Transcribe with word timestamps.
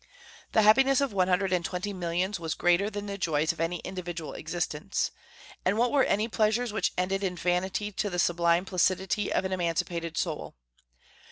The 0.53 0.63
happiness 0.63 0.99
of 0.99 1.13
one 1.13 1.27
hundred 1.27 1.53
and 1.53 1.63
twenty 1.63 1.93
millions 1.93 2.39
was 2.39 2.55
greater 2.55 2.89
than 2.89 3.05
the 3.05 3.19
joys 3.19 3.51
of 3.51 3.59
any 3.59 3.77
individual 3.81 4.33
existence. 4.33 5.11
And 5.63 5.77
what 5.77 5.91
were 5.91 6.05
any 6.05 6.27
pleasures 6.27 6.73
which 6.73 6.91
ended 6.97 7.23
in 7.23 7.35
vanity 7.35 7.91
to 7.91 8.09
the 8.09 8.17
sublime 8.17 8.65
placidity 8.65 9.31
of 9.31 9.45
an 9.45 9.53
emancipated 9.53 10.17
soul? 10.17 10.55